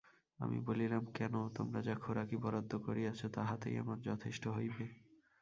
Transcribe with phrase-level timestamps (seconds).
[0.39, 4.85] আমি বলিলাম–কেন, তোমরা যা খোরাকি বরাদ্দ করিয়াছ তাহাতেই আমার যথেষ্ট হইবে।